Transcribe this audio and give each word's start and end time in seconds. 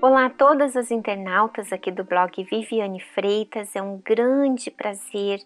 Olá 0.00 0.26
a 0.26 0.30
todas 0.30 0.76
as 0.76 0.90
internautas 0.90 1.72
aqui 1.72 1.92
do 1.92 2.02
blog 2.02 2.42
Viviane 2.42 2.98
Freitas. 2.98 3.76
É 3.76 3.82
um 3.82 3.98
grande 3.98 4.72
prazer 4.72 5.40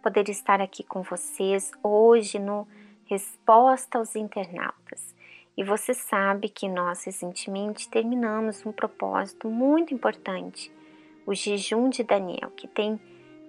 poder 0.00 0.28
estar 0.28 0.60
aqui 0.60 0.84
com 0.84 1.02
vocês 1.02 1.72
hoje 1.82 2.38
no 2.38 2.68
Resposta 3.06 3.98
aos 3.98 4.14
Internautas. 4.14 5.16
E 5.56 5.64
você 5.64 5.92
sabe 5.92 6.48
que 6.48 6.68
nós 6.68 7.02
recentemente 7.02 7.88
terminamos 7.88 8.64
um 8.64 8.70
propósito 8.70 9.50
muito 9.50 9.92
importante, 9.92 10.70
o 11.26 11.34
jejum 11.34 11.88
de 11.88 12.04
Daniel, 12.04 12.52
que 12.56 12.68
tem 12.68 13.00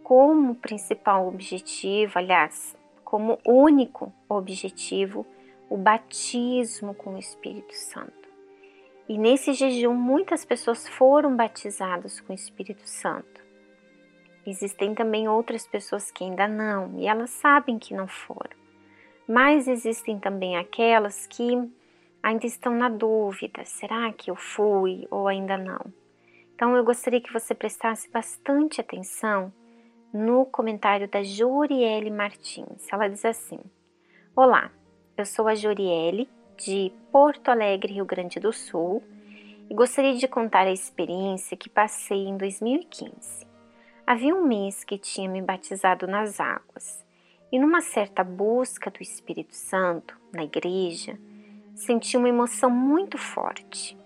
como 0.08 0.56
principal 0.56 1.28
objetivo, 1.28 2.18
aliás, 2.18 2.78
como 3.04 3.38
único 3.46 4.14
objetivo, 4.30 5.28
o 5.70 5.76
batismo 5.76 6.94
com 6.94 7.16
o 7.16 7.18
Espírito 7.18 7.74
Santo. 7.74 8.30
E 9.10 9.18
nesse 9.18 9.52
jejum, 9.52 9.94
muitas 9.94 10.46
pessoas 10.46 10.88
foram 10.88 11.36
batizadas 11.36 12.22
com 12.22 12.32
o 12.32 12.36
Espírito 12.36 12.88
Santo. 12.88 13.44
Existem 14.46 14.96
também 14.96 15.28
outras 15.28 15.68
pessoas 15.68 16.10
que 16.10 16.24
ainda 16.24 16.48
não, 16.48 16.98
e 16.98 17.06
elas 17.06 17.32
sabem 17.32 17.78
que 17.78 17.94
não 17.94 18.08
foram. 18.08 18.56
Mas 19.28 19.68
existem 19.68 20.18
também 20.18 20.56
aquelas 20.56 21.28
que 21.28 21.70
ainda 22.24 22.46
estão 22.46 22.74
na 22.74 22.88
dúvida: 22.88 23.66
será 23.66 24.14
que 24.14 24.32
eu 24.32 24.38
fui 24.38 25.06
ou 25.12 25.28
ainda 25.28 25.58
não? 25.58 25.82
Então 26.56 26.78
eu 26.78 26.86
gostaria 26.86 27.20
que 27.20 27.34
você 27.34 27.54
prestasse 27.54 28.10
bastante 28.10 28.80
atenção 28.80 29.52
no 30.14 30.46
comentário 30.46 31.08
da 31.08 31.24
Joriele 31.24 32.10
Martins. 32.10 32.88
Ela 32.92 33.08
diz 33.08 33.26
assim: 33.26 33.60
Olá, 34.36 34.72
eu 35.18 35.26
sou 35.26 35.48
a 35.48 35.56
Joriele 35.56 36.30
de 36.58 36.92
Porto 37.12 37.50
Alegre, 37.50 37.94
Rio 37.94 38.06
Grande 38.06 38.40
do 38.40 38.52
Sul, 38.52 39.04
e 39.70 39.74
gostaria 39.74 40.16
de 40.16 40.28
contar 40.28 40.68
a 40.68 40.72
experiência 40.72 41.58
que 41.58 41.70
passei 41.70 42.28
em 42.28 42.38
2015. 42.38 43.46
Havia 44.06 44.34
um 44.34 44.46
mês 44.46 44.84
que 44.84 44.98
tinha 44.98 45.30
me 45.30 45.42
batizado 45.42 46.08
nas 46.08 46.40
águas, 46.40 47.06
e 47.52 47.60
numa 47.60 47.82
certa 47.82 48.24
busca 48.24 48.90
do 48.90 49.02
Espírito 49.02 49.56
Santo 49.56 50.18
na 50.34 50.44
igreja, 50.44 51.18
senti 51.76 52.18
uma 52.18 52.30
emoção 52.30 52.70
muito 52.70 53.18
forte. 53.18 53.98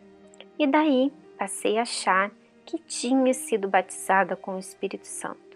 E 0.58 0.68
daí 0.68 1.12
passei 1.38 1.78
a 1.78 1.84
achar 1.84 2.32
que 2.66 2.78
tinha 2.80 3.34
sido 3.34 3.68
batizada 3.68 4.36
com 4.36 4.56
o 4.56 4.60
Espírito 4.60 5.08
Santo. 5.08 5.51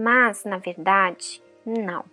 Mas, 0.00 0.44
na 0.44 0.58
verdade, 0.58 1.42
não, 1.66 2.04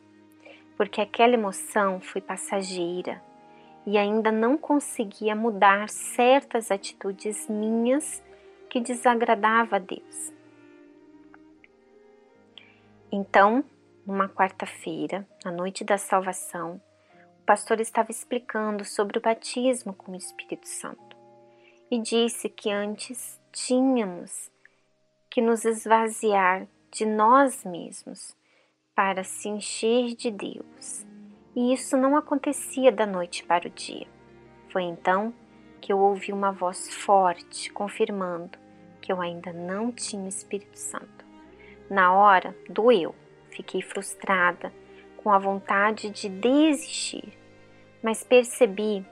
porque 0.75 0.99
aquela 0.99 1.35
emoção 1.35 2.01
foi 2.01 2.19
passageira 2.19 3.21
e 3.85 3.95
ainda 3.95 4.31
não 4.31 4.57
conseguia 4.57 5.35
mudar 5.35 5.87
certas 5.87 6.71
atitudes 6.71 7.47
minhas 7.47 8.23
que 8.71 8.81
desagradava 8.81 9.75
a 9.75 9.79
Deus. 9.79 10.33
Então, 13.11 13.63
numa 14.03 14.27
quarta-feira, 14.27 15.23
na 15.43 15.51
noite 15.51 15.83
da 15.83 15.99
salvação, 15.99 16.81
o 17.39 17.45
pastor 17.45 17.79
estava 17.79 18.09
explicando 18.09 18.83
sobre 18.83 19.19
o 19.19 19.21
batismo 19.21 19.93
com 19.93 20.13
o 20.13 20.15
Espírito 20.15 20.67
Santo 20.67 21.15
e 21.91 21.99
disse 21.99 22.49
que 22.49 22.71
antes 22.71 23.39
tínhamos 23.51 24.49
que 25.29 25.39
nos 25.39 25.63
esvaziar 25.65 26.67
de 26.95 27.05
nós 27.05 27.65
mesmos 27.65 28.33
para 28.95 29.21
se 29.25 29.49
encher 29.49 30.15
de 30.15 30.31
Deus 30.31 31.05
e 31.53 31.73
isso 31.73 31.97
não 31.97 32.15
acontecia 32.15 32.89
da 32.89 33.05
noite 33.05 33.43
para 33.43 33.67
o 33.67 33.69
dia. 33.69 34.07
Foi 34.71 34.83
então 34.83 35.33
que 35.81 35.91
eu 35.91 35.99
ouvi 35.99 36.31
uma 36.31 36.53
voz 36.53 36.89
forte 36.93 37.69
confirmando 37.69 38.57
que 39.01 39.11
eu 39.11 39.19
ainda 39.19 39.51
não 39.51 39.91
tinha 39.91 40.29
Espírito 40.29 40.79
Santo. 40.79 41.25
Na 41.89 42.13
hora, 42.13 42.55
doeu, 42.69 43.13
fiquei 43.51 43.81
frustrada, 43.81 44.71
com 45.17 45.33
a 45.33 45.37
vontade 45.37 46.09
de 46.09 46.29
desistir, 46.29 47.37
mas 48.01 48.23
percebi 48.23 49.05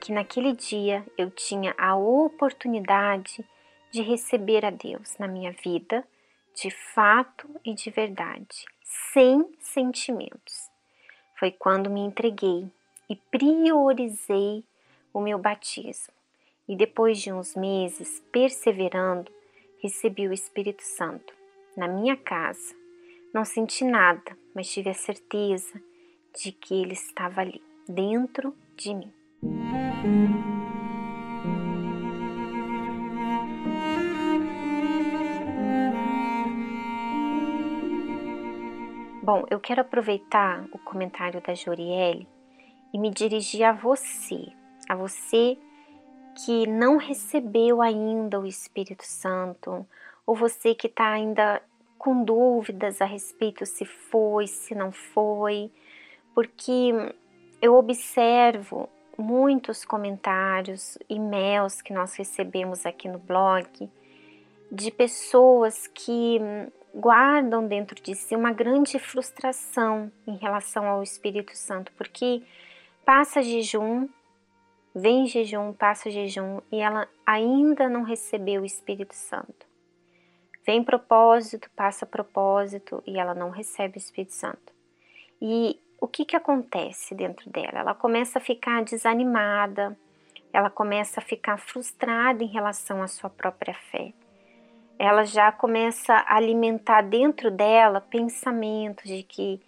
que 0.00 0.10
naquele 0.10 0.52
dia 0.52 1.06
eu 1.16 1.30
tinha 1.30 1.76
a 1.78 1.94
oportunidade 1.94 3.44
de 3.92 4.02
receber 4.02 4.64
a 4.64 4.70
Deus 4.70 5.16
na 5.16 5.28
minha 5.28 5.52
vida, 5.52 6.04
de 6.54 6.70
fato 6.70 7.48
e 7.64 7.74
de 7.74 7.90
verdade, 7.90 8.64
sem 9.12 9.48
sentimentos 9.58 10.70
foi 11.40 11.50
quando 11.50 11.88
me 11.88 12.00
entreguei 12.00 12.70
e 13.08 13.16
priorizei 13.16 14.62
o 15.12 15.20
meu 15.22 15.38
batismo. 15.38 16.12
E 16.68 16.76
depois 16.76 17.18
de 17.18 17.32
uns 17.32 17.56
meses 17.56 18.22
perseverando, 18.30 19.32
recebi 19.82 20.28
o 20.28 20.32
Espírito 20.34 20.82
Santo 20.82 21.34
na 21.74 21.88
minha 21.88 22.14
casa. 22.14 22.76
Não 23.32 23.44
senti 23.44 23.84
nada, 23.84 24.36
mas 24.54 24.70
tive 24.70 24.90
a 24.90 24.94
certeza 24.94 25.82
de 26.38 26.52
que 26.52 26.74
ele 26.74 26.92
estava 26.92 27.40
ali, 27.40 27.62
dentro 27.88 28.54
de 28.76 28.94
mim. 28.94 29.12
Bom, 39.22 39.44
eu 39.50 39.60
quero 39.60 39.82
aproveitar 39.82 40.64
o 40.72 40.78
comentário 40.78 41.42
da 41.42 41.52
Joriele 41.52 42.26
e 42.90 42.98
me 42.98 43.10
dirigir 43.10 43.64
a 43.64 43.72
você, 43.72 44.50
a 44.88 44.96
você 44.96 45.58
que 46.42 46.66
não 46.66 46.96
recebeu 46.96 47.82
ainda 47.82 48.40
o 48.40 48.46
Espírito 48.46 49.04
Santo, 49.04 49.86
ou 50.24 50.34
você 50.34 50.74
que 50.74 50.86
está 50.86 51.10
ainda 51.10 51.62
com 51.98 52.24
dúvidas 52.24 53.02
a 53.02 53.04
respeito 53.04 53.66
se 53.66 53.84
foi, 53.84 54.46
se 54.46 54.74
não 54.74 54.90
foi, 54.90 55.70
porque 56.34 56.90
eu 57.60 57.74
observo 57.74 58.88
muitos 59.18 59.84
comentários, 59.84 60.96
e-mails 61.10 61.82
que 61.82 61.92
nós 61.92 62.14
recebemos 62.14 62.86
aqui 62.86 63.06
no 63.06 63.18
blog 63.18 63.68
de 64.72 64.90
pessoas 64.90 65.86
que 65.88 66.40
guardam 66.94 67.66
dentro 67.66 68.00
de 68.02 68.14
si 68.14 68.34
uma 68.34 68.52
grande 68.52 68.98
frustração 68.98 70.10
em 70.26 70.36
relação 70.36 70.86
ao 70.86 71.02
Espírito 71.02 71.56
Santo, 71.56 71.92
porque 71.92 72.42
passa 73.04 73.42
jejum, 73.42 74.08
vem 74.94 75.26
jejum, 75.26 75.72
passa 75.72 76.10
jejum 76.10 76.60
e 76.70 76.80
ela 76.80 77.08
ainda 77.24 77.88
não 77.88 78.02
recebeu 78.02 78.62
o 78.62 78.66
Espírito 78.66 79.14
Santo. 79.14 79.66
Vem 80.66 80.84
propósito, 80.84 81.70
passa 81.74 82.04
propósito 82.04 83.02
e 83.06 83.18
ela 83.18 83.34
não 83.34 83.50
recebe 83.50 83.96
o 83.96 83.98
Espírito 83.98 84.34
Santo. 84.34 84.72
E 85.40 85.80
o 86.00 86.06
que, 86.06 86.24
que 86.24 86.36
acontece 86.36 87.14
dentro 87.14 87.48
dela? 87.50 87.80
Ela 87.80 87.94
começa 87.94 88.38
a 88.38 88.42
ficar 88.42 88.84
desanimada, 88.84 89.96
ela 90.52 90.68
começa 90.68 91.20
a 91.20 91.22
ficar 91.22 91.56
frustrada 91.56 92.42
em 92.42 92.48
relação 92.48 93.02
à 93.02 93.06
sua 93.06 93.30
própria 93.30 93.74
fé 93.74 94.12
ela 95.00 95.24
já 95.24 95.50
começa 95.50 96.12
a 96.12 96.36
alimentar 96.36 97.00
dentro 97.00 97.50
dela 97.50 98.02
pensamentos 98.02 99.04
de 99.04 99.22
que 99.22 99.58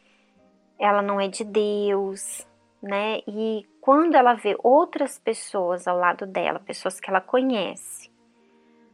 ela 0.78 1.00
não 1.00 1.19
é 1.19 1.26
de 1.26 1.43
Deus, 1.43 2.47
né? 2.82 3.20
E 3.26 3.66
quando 3.81 4.15
ela 4.15 4.34
vê 4.34 4.54
outras 4.62 5.19
pessoas 5.19 5.88
ao 5.88 5.97
lado 5.97 6.26
dela, 6.26 6.60
pessoas 6.60 7.00
que 7.00 7.09
ela 7.09 7.22
conhece, 7.22 8.10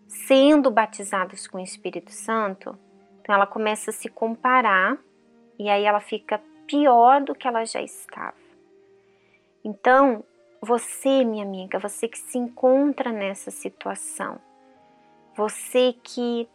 sendo 0.06 0.71
batizadas 0.71 1.49
com 1.49 1.59
o 1.59 1.60
Espírito 1.60 2.12
Santo, 2.12 2.78
então 3.20 3.34
ela 3.34 3.47
começa 3.47 3.91
a 3.91 3.93
se 3.93 4.09
comparar 4.09 4.97
e 5.59 5.69
aí 5.69 5.84
ela 5.84 5.99
fica 5.99 6.41
pior 6.69 7.20
do 7.20 7.35
que 7.35 7.49
ela 7.49 7.64
já 7.64 7.82
estava. 7.82 8.37
Então, 9.64 10.23
você, 10.61 11.25
minha 11.25 11.44
amiga, 11.44 11.81
você 11.81 12.06
que 12.06 12.19
se 12.19 12.38
encontra 12.38 13.11
nessa 13.11 13.50
situação, 13.50 14.38
você 15.38 15.94
que 16.02 16.49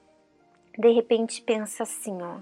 de 0.78 0.92
repente 0.92 1.42
pensa 1.42 1.84
assim, 1.84 2.22
ó, 2.22 2.40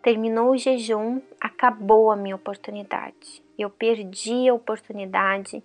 terminou 0.00 0.52
o 0.52 0.56
jejum, 0.56 1.20
acabou 1.40 2.12
a 2.12 2.16
minha 2.16 2.36
oportunidade. 2.36 3.42
Eu 3.58 3.68
perdi 3.68 4.48
a 4.48 4.54
oportunidade 4.54 5.60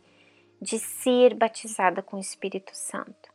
de 0.60 0.80
ser 0.80 1.36
batizada 1.36 2.02
com 2.02 2.18
o 2.18 2.20
Espírito 2.20 2.72
Santo. 2.74 3.30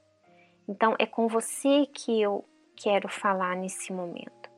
Então 0.69 0.97
é 0.99 1.07
com 1.07 1.29
você 1.29 1.87
que 1.87 2.21
eu 2.21 2.45
quero 2.75 3.09
falar 3.09 3.55
nesse 3.55 3.93
momento. 3.93 4.51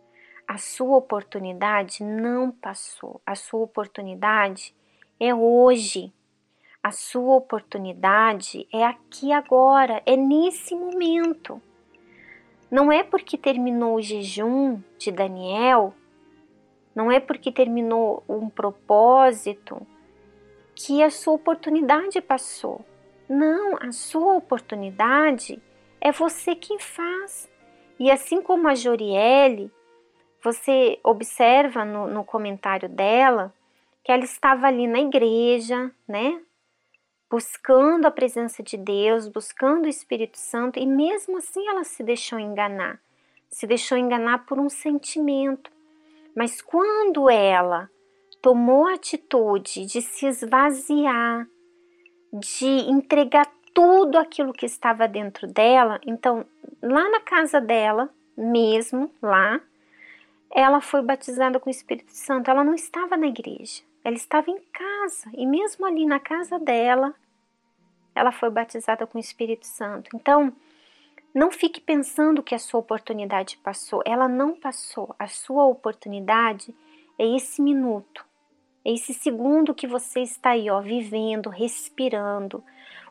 A 0.49 0.57
sua 0.57 0.97
oportunidade 0.97 2.03
não 2.03 2.51
passou. 2.51 3.21
A 3.27 3.35
sua 3.35 3.61
oportunidade 3.61 4.75
é 5.21 5.35
hoje. 5.35 6.11
A 6.83 6.93
sua 6.93 7.37
oportunidade 7.37 8.67
é 8.73 8.85
aqui 8.85 9.33
agora, 9.33 10.03
é 10.07 10.17
nesse 10.17 10.75
momento. 10.75 11.61
Não 12.73 12.91
é 12.91 13.03
porque 13.03 13.37
terminou 13.37 13.97
o 13.97 14.01
jejum 14.01 14.81
de 14.97 15.13
Daniel 15.13 15.93
Não 16.95 17.13
é 17.13 17.21
porque 17.21 17.53
terminou 17.53 18.25
um 18.27 18.49
propósito 18.49 19.87
que 20.75 21.03
a 21.03 21.11
sua 21.11 21.35
oportunidade 21.35 22.19
passou. 22.23 22.83
Não, 23.29 23.77
a 23.77 23.93
sua 23.93 24.37
oportunidade 24.37 25.63
é 26.01 26.11
você 26.11 26.55
quem 26.55 26.79
faz. 26.79 27.51
E 27.99 28.11
assim 28.11 28.41
como 28.41 28.67
a 28.69 28.75
Joriele, 28.75 29.71
você 30.43 30.99
observa 31.05 31.85
no, 31.85 32.07
no 32.07 32.25
comentário 32.25 32.89
dela 32.89 33.55
que 34.03 34.11
ela 34.11 34.25
estava 34.25 34.67
ali 34.67 34.87
na 34.87 34.99
igreja, 34.99 35.91
né? 36.09 36.41
Buscando 37.33 38.05
a 38.05 38.11
presença 38.11 38.63
de 38.63 38.77
Deus, 38.77 39.27
buscando 39.27 39.87
o 39.87 39.89
Espírito 39.89 40.39
Santo, 40.39 40.79
e 40.79 40.85
mesmo 40.85 41.39
assim 41.39 41.67
ela 41.67 41.83
se 41.83 42.03
deixou 42.03 42.39
enganar. 42.39 43.01
Se 43.49 43.67
deixou 43.67 43.97
enganar 43.97 44.45
por 44.45 44.59
um 44.59 44.69
sentimento. 44.69 45.71
Mas 46.37 46.61
quando 46.61 47.31
ela 47.31 47.91
tomou 48.43 48.87
a 48.87 48.97
atitude 48.97 49.87
de 49.87 50.03
se 50.03 50.27
esvaziar, 50.27 51.49
de 52.31 52.67
entregar 52.67 53.51
tudo 53.73 54.19
aquilo 54.19 54.53
que 54.53 54.67
estava 54.67 55.09
dentro 55.09 55.47
dela, 55.47 55.99
então 56.07 56.45
lá 56.83 57.09
na 57.09 57.21
casa 57.21 57.63
dela, 57.63 58.11
mesmo 58.37 59.11
lá, 59.23 59.59
ela 60.51 60.83
foi 60.83 61.01
batizada 61.01 61.59
com 61.59 61.71
o 61.71 61.73
Espírito 61.73 62.13
Santo. 62.13 62.51
Ela 62.51 62.63
não 62.63 62.75
estava 62.75 63.17
na 63.17 63.27
igreja, 63.27 63.83
ela 64.05 64.17
estava 64.17 64.51
em 64.51 64.61
casa 64.71 65.31
e 65.33 65.47
mesmo 65.47 65.87
ali 65.87 66.05
na 66.05 66.21
casa 66.21 66.59
dela, 66.59 67.15
ela 68.15 68.33
foi 68.33 68.51
batizada 68.51 69.07
com 69.07 69.19
o 69.19 69.21
Espírito 69.21 69.67
Santo. 69.67 70.11
Então, 70.15 70.53
não 71.35 71.51
fique 71.51 71.81
pensando 71.81 72.43
que 72.43 72.55
a 72.55 72.59
sua 72.59 72.81
oportunidade 72.81 73.57
passou. 73.59 74.03
Ela 74.05 74.29
não 74.29 74.55
passou. 74.55 75.15
A 75.19 75.27
sua 75.27 75.65
oportunidade 75.65 76.75
é 77.19 77.27
esse 77.37 77.63
minuto, 77.63 78.25
é 78.85 78.93
esse 78.93 79.15
segundo 79.15 79.75
que 79.75 79.87
você 79.87 80.21
está 80.21 80.51
aí, 80.51 80.69
ó, 80.69 80.81
vivendo, 80.81 81.49
respirando. 81.49 82.63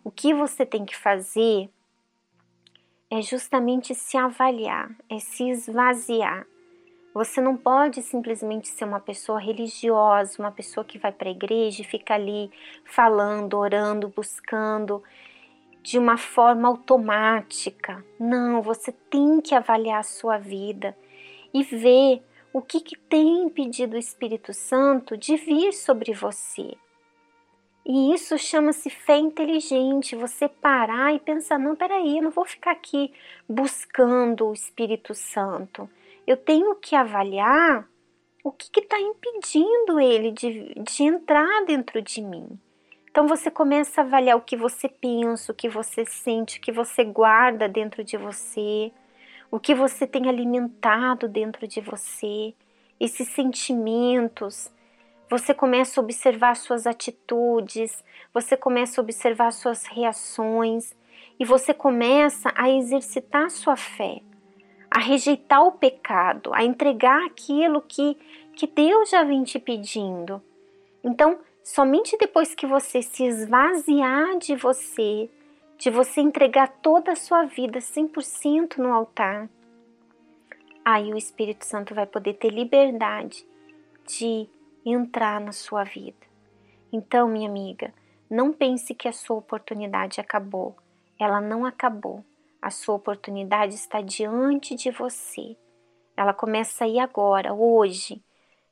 O 0.03 0.11
que 0.11 0.33
você 0.33 0.65
tem 0.65 0.85
que 0.85 0.97
fazer 0.97 1.69
é 3.09 3.21
justamente 3.21 3.93
se 3.95 4.17
avaliar, 4.17 4.89
é 5.09 5.19
se 5.19 5.49
esvaziar. 5.49 6.45
Você 7.13 7.41
não 7.41 7.57
pode 7.57 8.01
simplesmente 8.01 8.69
ser 8.69 8.85
uma 8.85 8.99
pessoa 8.99 9.37
religiosa, 9.37 10.41
uma 10.41 10.51
pessoa 10.51 10.85
que 10.85 10.97
vai 10.97 11.11
para 11.11 11.27
a 11.27 11.31
igreja 11.31 11.81
e 11.81 11.85
fica 11.85 12.13
ali 12.13 12.49
falando, 12.85 13.57
orando, 13.57 14.07
buscando 14.07 15.03
de 15.83 15.99
uma 15.99 16.17
forma 16.17 16.69
automática. 16.69 18.05
Não, 18.17 18.61
você 18.61 18.93
tem 19.09 19.41
que 19.41 19.53
avaliar 19.53 19.99
a 19.99 20.03
sua 20.03 20.37
vida 20.37 20.95
e 21.53 21.63
ver 21.63 22.23
o 22.53 22.61
que, 22.61 22.79
que 22.79 22.97
tem 22.97 23.43
impedido 23.43 23.97
o 23.97 23.99
Espírito 23.99 24.53
Santo 24.53 25.17
de 25.17 25.35
vir 25.35 25.73
sobre 25.73 26.13
você. 26.13 26.77
E 27.85 28.13
isso 28.13 28.37
chama-se 28.37 28.89
fé 28.89 29.17
inteligente, 29.17 30.15
você 30.15 30.47
parar 30.47 31.13
e 31.13 31.19
pensar, 31.19 31.57
não, 31.57 31.75
peraí, 31.75 32.17
eu 32.17 32.23
não 32.23 32.31
vou 32.31 32.45
ficar 32.45 32.71
aqui 32.71 33.11
buscando 33.49 34.47
o 34.47 34.53
Espírito 34.53 35.13
Santo 35.13 35.89
eu 36.25 36.37
tenho 36.37 36.75
que 36.75 36.95
avaliar 36.95 37.87
o 38.43 38.51
que 38.51 38.79
está 38.79 38.99
impedindo 38.99 39.99
ele 39.99 40.31
de, 40.31 40.73
de 40.75 41.03
entrar 41.03 41.65
dentro 41.65 42.01
de 42.01 42.21
mim. 42.21 42.59
Então 43.09 43.27
você 43.27 43.51
começa 43.51 44.01
a 44.01 44.03
avaliar 44.03 44.37
o 44.37 44.41
que 44.41 44.55
você 44.55 44.87
pensa, 44.87 45.51
o 45.51 45.55
que 45.55 45.69
você 45.69 46.05
sente, 46.05 46.57
o 46.57 46.61
que 46.61 46.71
você 46.71 47.03
guarda 47.03 47.67
dentro 47.67 48.03
de 48.03 48.17
você, 48.17 48.91
o 49.51 49.59
que 49.59 49.75
você 49.75 50.07
tem 50.07 50.29
alimentado 50.29 51.27
dentro 51.27 51.67
de 51.67 51.81
você, 51.81 52.53
esses 52.99 53.27
sentimentos. 53.29 54.71
Você 55.29 55.53
começa 55.53 55.99
a 55.99 56.03
observar 56.03 56.55
suas 56.55 56.87
atitudes, 56.87 58.03
você 58.33 58.55
começa 58.55 58.99
a 58.99 59.03
observar 59.03 59.51
suas 59.51 59.85
reações 59.85 60.95
e 61.39 61.45
você 61.45 61.73
começa 61.73 62.51
a 62.55 62.69
exercitar 62.69 63.49
sua 63.49 63.75
fé 63.75 64.21
a 64.91 64.99
rejeitar 64.99 65.65
o 65.65 65.71
pecado, 65.71 66.53
a 66.53 66.65
entregar 66.65 67.25
aquilo 67.25 67.81
que, 67.81 68.17
que 68.53 68.67
Deus 68.67 69.09
já 69.09 69.23
vem 69.23 69.41
te 69.45 69.57
pedindo. 69.57 70.43
Então, 71.01 71.39
somente 71.63 72.17
depois 72.17 72.53
que 72.53 72.67
você 72.67 73.01
se 73.01 73.23
esvaziar 73.23 74.37
de 74.37 74.53
você, 74.53 75.29
de 75.77 75.89
você 75.89 76.19
entregar 76.19 76.67
toda 76.81 77.13
a 77.13 77.15
sua 77.15 77.45
vida 77.45 77.79
100% 77.79 78.79
no 78.79 78.91
altar, 78.91 79.49
aí 80.83 81.13
o 81.13 81.17
Espírito 81.17 81.65
Santo 81.65 81.95
vai 81.95 82.05
poder 82.05 82.33
ter 82.33 82.49
liberdade 82.49 83.47
de 84.05 84.49
entrar 84.85 85.39
na 85.39 85.53
sua 85.53 85.85
vida. 85.85 86.27
Então, 86.91 87.29
minha 87.29 87.49
amiga, 87.49 87.93
não 88.29 88.51
pense 88.51 88.93
que 88.93 89.07
a 89.07 89.13
sua 89.13 89.37
oportunidade 89.37 90.19
acabou. 90.19 90.75
Ela 91.17 91.39
não 91.39 91.65
acabou. 91.65 92.25
A 92.61 92.69
sua 92.69 92.95
oportunidade 92.95 93.73
está 93.73 94.01
diante 94.01 94.75
de 94.75 94.91
você. 94.91 95.57
Ela 96.15 96.33
começa 96.33 96.85
aí 96.85 96.99
agora, 96.99 97.53
hoje. 97.53 98.21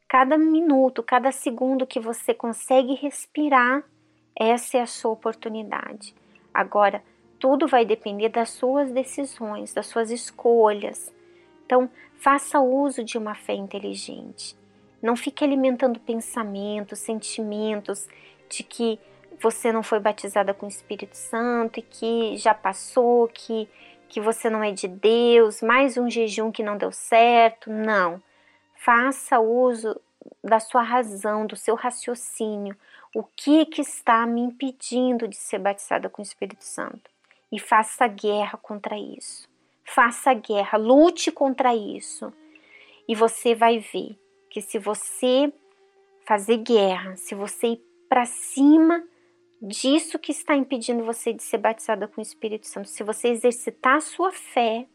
Cada 0.08 0.38
minuto, 0.38 1.02
cada 1.02 1.32
segundo 1.32 1.88
que 1.88 2.00
você 2.00 2.34
consegue 2.34 2.94
respirar, 2.94 3.84
essa 4.40 4.78
é 4.78 4.82
a 4.82 4.86
sua 4.86 5.12
oportunidade. 5.12 6.14
Agora, 6.54 7.04
tudo 7.40 7.68
vai 7.68 7.86
depender 7.86 8.30
das 8.30 8.50
suas 8.50 8.92
decisões, 8.92 9.74
das 9.74 9.88
suas 9.88 10.12
escolhas. 10.12 11.12
Então, 11.66 11.90
faça 12.20 12.60
uso 12.60 13.04
de 13.04 13.18
uma 13.18 13.34
fé 13.34 13.54
inteligente. 13.54 14.56
Não 15.02 15.16
fique 15.16 15.44
alimentando 15.44 16.00
pensamentos, 16.00 17.00
sentimentos 17.00 18.08
de 18.50 18.64
que 18.64 19.00
você 19.42 19.72
não 19.72 19.82
foi 19.82 20.00
batizada 20.00 20.54
com 20.54 20.66
o 20.66 20.70
Espírito 20.70 21.16
Santo 21.16 21.80
e 21.80 21.84
que 21.84 22.38
já 22.38 22.54
passou, 22.54 23.28
que, 23.30 23.70
que 24.08 24.20
você 24.20 24.50
não 24.50 24.64
é 24.64 24.72
de 24.72 24.88
Deus, 24.88 25.62
mais 25.62 25.98
um 25.98 26.10
jejum 26.10 26.52
que 26.52 26.64
não 26.64 26.78
deu 26.78 26.92
certo. 26.92 27.70
Não. 27.70 28.22
Faça 28.76 29.40
uso 29.40 30.00
da 30.44 30.60
sua 30.60 30.82
razão, 30.82 31.46
do 31.46 31.56
seu 31.56 31.76
raciocínio. 31.76 32.76
O 33.16 33.24
que, 33.24 33.66
que 33.66 33.82
está 33.82 34.26
me 34.26 34.42
impedindo 34.42 35.28
de 35.28 35.38
ser 35.38 35.60
batizada 35.60 36.10
com 36.10 36.22
o 36.22 36.26
Espírito 36.26 36.64
Santo? 36.64 37.10
E 37.52 37.60
faça 37.60 38.08
guerra 38.08 38.58
contra 38.62 38.98
isso. 38.98 39.48
Faça 39.84 40.34
guerra, 40.34 40.78
lute 40.78 41.32
contra 41.32 41.74
isso. 41.74 42.32
E 43.08 43.16
você 43.16 43.56
vai 43.56 43.80
ver 43.80 44.20
que 44.50 44.62
se 44.62 44.78
você 44.78 45.52
fazer 46.26 46.58
guerra, 46.58 47.16
se 47.16 47.34
você 47.34 47.70
ir 47.70 47.82
para 48.08 48.26
cima 48.26 49.04
disso 49.62 50.18
que 50.18 50.32
está 50.32 50.56
impedindo 50.56 51.04
você 51.04 51.34
de 51.34 51.44
ser 51.44 51.58
batizada 51.58 52.08
com 52.08 52.22
o 52.22 52.24
Espírito 52.24 52.68
Santo. 52.68 52.88
Se 52.88 53.04
você 53.04 53.30
exercitar 53.30 53.98
a 53.98 54.02
sua 54.02 54.32
fé, 54.32 54.86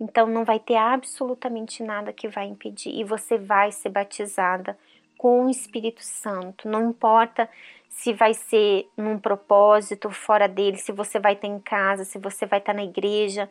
então 0.00 0.26
não 0.26 0.44
vai 0.44 0.58
ter 0.58 0.76
absolutamente 0.76 1.82
nada 1.82 2.12
que 2.12 2.28
vai 2.28 2.46
impedir 2.46 2.94
e 2.94 3.04
você 3.04 3.38
vai 3.38 3.70
ser 3.70 3.90
batizada 3.90 4.78
com 5.18 5.46
o 5.46 5.50
Espírito 5.50 6.02
Santo. 6.02 6.68
Não 6.68 6.90
importa 6.90 7.48
se 7.88 8.12
vai 8.12 8.34
ser 8.34 8.88
num 8.96 9.18
propósito 9.18 10.10
fora 10.10 10.48
dele, 10.48 10.78
se 10.78 10.90
você 10.90 11.20
vai 11.20 11.34
estar 11.34 11.46
em 11.46 11.60
casa, 11.60 12.04
se 12.04 12.18
você 12.18 12.46
vai 12.46 12.58
estar 12.58 12.72
na 12.72 12.82
igreja, 12.82 13.48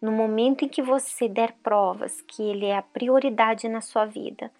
no 0.00 0.10
momento 0.10 0.64
em 0.64 0.68
que 0.68 0.82
você 0.82 1.28
der 1.28 1.52
provas 1.62 2.20
que 2.22 2.42
ele 2.42 2.66
é 2.66 2.76
a 2.76 2.82
prioridade 2.82 3.68
na 3.68 3.80
sua 3.80 4.06
vida 4.06 4.50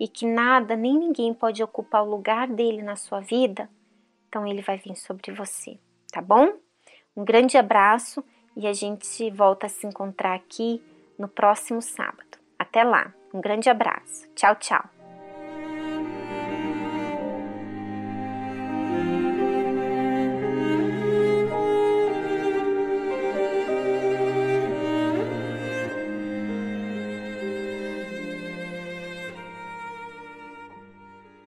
e 0.00 0.08
que 0.08 0.26
nada 0.26 0.74
nem 0.74 0.98
ninguém 0.98 1.32
pode 1.32 1.62
ocupar 1.62 2.02
o 2.02 2.10
lugar 2.10 2.48
dele 2.48 2.82
na 2.82 2.96
sua 2.96 3.20
vida, 3.20 3.68
então 4.28 4.46
ele 4.46 4.62
vai 4.62 4.76
vir 4.76 4.96
sobre 4.96 5.32
você, 5.32 5.78
tá 6.12 6.20
bom? 6.20 6.52
Um 7.16 7.24
grande 7.24 7.56
abraço 7.56 8.24
e 8.56 8.66
a 8.66 8.72
gente 8.72 9.30
volta 9.30 9.66
a 9.66 9.70
se 9.70 9.86
encontrar 9.86 10.34
aqui 10.34 10.82
no 11.18 11.28
próximo 11.28 11.82
sábado. 11.82 12.38
Até 12.58 12.84
lá, 12.84 13.12
um 13.32 13.40
grande 13.40 13.68
abraço. 13.68 14.28
Tchau, 14.34 14.54
tchau. 14.56 14.97